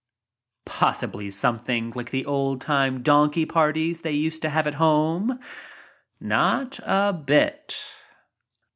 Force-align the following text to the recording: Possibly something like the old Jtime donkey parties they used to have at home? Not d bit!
Possibly 0.65 1.29
something 1.29 1.91
like 1.91 2.09
the 2.09 2.25
old 2.25 2.59
Jtime 2.65 3.03
donkey 3.03 3.45
parties 3.45 4.01
they 4.01 4.13
used 4.13 4.41
to 4.41 4.49
have 4.49 4.65
at 4.65 4.73
home? 4.81 5.39
Not 6.19 6.79
d 6.83 7.23
bit! 7.23 7.79